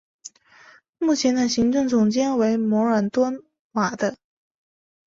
[0.97, 3.31] 目前的行政总监为摩尔多
[3.73, 4.17] 瓦的。